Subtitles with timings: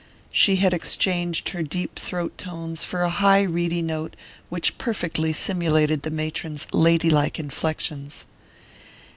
[0.31, 4.15] '"She had exchanged her deep throat tones for a high reedy note
[4.49, 8.25] which perfectly simulated the matron's lady like inflections.